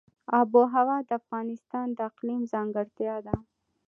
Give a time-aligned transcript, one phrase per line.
[0.39, 3.35] آب وهوا د افغانستان د اقلیم ځانګړتیا ده.